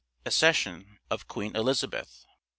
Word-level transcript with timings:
Accession 0.25 0.97
of 1.11 1.27
Queen 1.27 1.55
Elizabeth. 1.55 2.25